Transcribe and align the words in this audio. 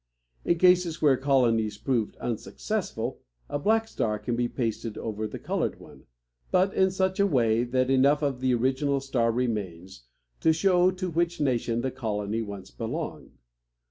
In 0.43 0.57
cases 0.57 0.99
where 0.99 1.15
colonies 1.15 1.77
proved 1.77 2.15
unsuccessful, 2.17 3.19
a 3.47 3.59
black 3.59 3.87
star 3.87 4.17
can 4.17 4.35
be 4.35 4.47
pasted 4.47 4.97
over 4.97 5.27
the 5.27 5.37
colored 5.37 5.79
one, 5.79 6.07
but 6.49 6.73
in 6.73 6.89
such 6.89 7.19
a 7.19 7.27
way 7.27 7.63
that 7.65 7.91
enough 7.91 8.23
of 8.23 8.39
the 8.39 8.51
original 8.55 8.99
star 8.99 9.31
remains 9.31 10.05
to 10.39 10.53
show 10.53 10.89
to 10.89 11.11
which 11.11 11.39
nation 11.39 11.81
the 11.81 11.91
colony 11.91 12.41
once 12.41 12.71
belonged. 12.71 13.37